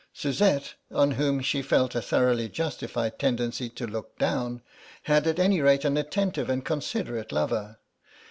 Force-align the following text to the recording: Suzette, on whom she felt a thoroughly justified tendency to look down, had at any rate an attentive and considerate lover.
Suzette, 0.15 0.73
on 0.89 1.11
whom 1.11 1.41
she 1.41 1.61
felt 1.61 1.93
a 1.93 2.01
thoroughly 2.01 2.49
justified 2.49 3.19
tendency 3.19 3.69
to 3.69 3.85
look 3.85 4.17
down, 4.17 4.63
had 5.03 5.27
at 5.27 5.37
any 5.37 5.61
rate 5.61 5.85
an 5.85 5.95
attentive 5.95 6.49
and 6.49 6.65
considerate 6.65 7.31
lover. 7.31 7.77